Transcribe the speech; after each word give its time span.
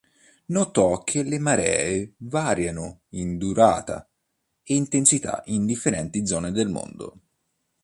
Notò 0.47 1.03
che 1.03 1.21
le 1.21 1.37
maree 1.37 2.13
variano 2.17 3.01
in 3.09 3.37
durata 3.37 4.09
e 4.63 4.73
intensità 4.73 5.43
in 5.45 5.67
differenti 5.67 6.25
zone 6.25 6.49
del 6.51 6.69
mondo. 6.69 7.19